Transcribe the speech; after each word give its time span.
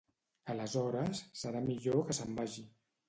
Aleshores, 0.53 1.21
serà 1.43 1.61
millor 1.67 2.03
que 2.09 2.17
se'n 2.21 2.37
vagi. 2.41 2.65